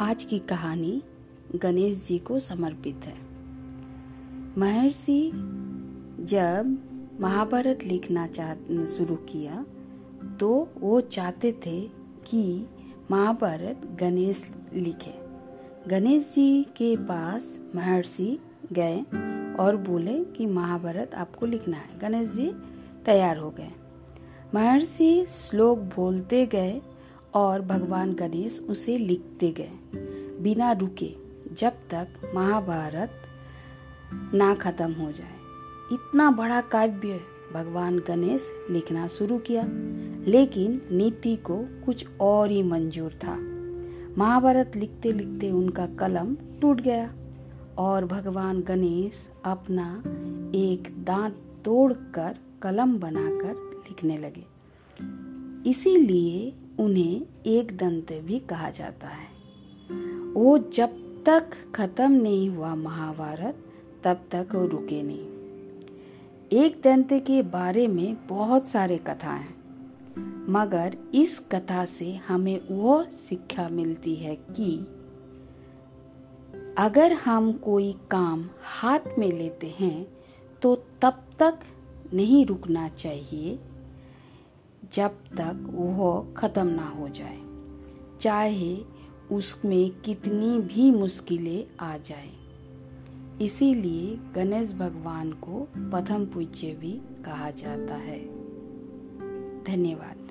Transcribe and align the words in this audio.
आज 0.00 0.24
की 0.24 0.38
कहानी 0.38 1.02
गणेश 1.56 2.06
जी 2.06 2.18
को 2.18 2.38
समर्पित 2.40 3.04
है। 3.04 3.16
महर्षि 4.58 5.30
जब 6.20 6.78
महाभारत 7.20 7.78
लिखना 7.84 8.26
चाह, 8.26 8.54
शुरू 8.86 9.16
किया 9.16 9.64
तो 10.40 10.68
वो 10.78 11.00
चाहते 11.00 11.52
थे 11.52 11.80
कि 12.26 12.66
महाभारत 13.10 13.96
गणेश 14.00 14.44
लिखे। 14.74 15.14
गणेश 15.88 16.22
जी 16.22 16.62
के 16.62 16.96
पास 16.96 17.58
महर्षि 17.74 18.38
गए 18.72 19.00
और 19.60 19.76
बोले 19.76 20.24
कि 20.24 20.46
महाभारत 20.46 21.14
आपको 21.14 21.46
लिखना 21.46 21.76
है। 21.76 21.98
गणेश 21.98 22.28
जी 22.28 22.50
तैयार 23.06 23.36
हो 23.36 23.50
गए। 23.50 23.70
महर्षि 24.54 25.26
श्लोक 25.30 25.78
बोलते 25.78 26.46
गए 26.46 26.80
और 27.34 27.60
भगवान 27.60 28.14
गणेश 28.14 28.66
उसे 28.68 28.98
लिखते 28.98 29.50
गए। 29.52 29.70
बिना 30.42 30.72
रुके, 30.72 31.14
जब 31.54 31.70
तक 31.70 32.32
महाभारत 32.34 33.10
ना 34.34 34.54
खत्म 34.54 34.92
हो 34.92 35.12
जाए। 35.12 35.38
इतना 35.92 36.30
बड़ा 36.30 36.60
काव्य 36.60 37.20
भगवान 37.52 37.98
गणेश 37.98 38.42
लिखना 38.70 39.06
शुरू 39.08 39.38
किया, 39.38 39.62
लेकिन 40.30 40.82
नीति 40.92 41.36
को 41.36 41.64
कुछ 41.86 42.06
और 42.20 42.50
ही 42.50 42.62
मंजूर 42.62 43.10
था। 43.10 43.36
महाभारत 44.18 44.72
लिखते 44.76 45.12
लिखते 45.12 45.50
उनका 45.50 45.86
कलम 45.86 46.36
टूट 46.60 46.80
गया 46.80 47.14
और 47.78 48.04
भगवान 48.04 48.60
गणेश 48.60 49.28
अपना 49.44 50.02
एक 50.54 51.04
दांत 51.04 51.34
तोड़कर 51.64 52.36
कलम 52.62 52.98
बनाकर 52.98 53.54
लिखने 53.88 54.18
लगे। 54.18 54.44
इसीलिए 55.70 56.52
उन्हें 56.78 57.22
एक 57.46 57.76
दंत 57.76 58.12
भी 58.24 58.38
कहा 58.38 58.70
जाता 58.70 59.08
है। 59.08 59.28
वो 60.32 60.58
जब 60.58 61.22
तक 61.26 61.50
खत्म 61.74 62.10
नहीं 62.12 62.48
हुआ 62.50 62.74
महाभारत, 62.74 63.64
तब 64.04 64.20
तक 64.30 64.54
वो 64.54 64.66
रुके 64.66 65.02
नहीं। 65.02 65.26
एक 66.52 66.80
दंत 66.84 67.08
के 67.12 67.42
बारे 67.42 67.86
में 67.86 68.16
बहुत 68.26 68.68
सारे 68.68 68.98
कथा 68.98 69.32
हैं, 69.32 69.54
मगर 70.48 70.96
इस 71.14 71.38
कथा 71.52 71.84
से 71.84 72.14
हमें 72.28 72.60
वो 72.70 73.04
शिक्षा 73.28 73.68
मिलती 73.68 74.14
है 74.14 74.36
कि 74.36 74.78
अगर 76.78 77.12
हम 77.12 77.52
कोई 77.52 77.92
काम 78.10 78.48
हाथ 78.62 79.18
में 79.18 79.30
लेते 79.32 79.74
हैं 79.78 80.06
तो 80.62 80.74
तब 81.02 81.24
तक 81.38 81.58
नहीं 82.14 82.44
रुकना 82.46 82.88
चाहिए। 82.88 83.58
जब 84.94 85.10
तक 85.10 85.70
वह 85.74 86.34
खत्म 86.34 86.66
ना 86.66 86.88
हो 86.88 87.08
जाए, 87.08 87.38
चाहे 88.20 88.76
उसमें 89.32 89.90
कितनी 89.90 90.60
भी 90.60 90.90
मुश्किलें 90.90 91.66
आ 91.80 91.96
जाए। 91.96 92.30
इसीलिए 93.44 94.18
गणेश 94.34 94.72
भगवान 94.72 95.32
को 95.32 95.68
प्रथम 95.76 96.26
पूज्य 96.26 96.74
भी 96.74 97.00
कहा 97.24 97.50
जाता 97.50 97.94
है। 97.94 98.24
धन्यवाद। 99.64 100.27